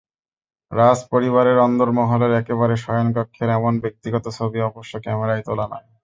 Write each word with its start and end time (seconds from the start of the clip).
রাজপরিবারের 0.71 1.57
অন্দরমহলের 1.59 2.31
একেবারে 2.33 2.75
শয়নকক্ষের 2.77 3.49
এমন 3.49 3.73
ব্যক্তিগত 3.83 4.25
ছবি 4.37 4.59
অবশ্য 4.69 4.93
ক্যামেরায় 4.99 5.43
তোলা 5.43 5.65
নয়। 5.71 5.87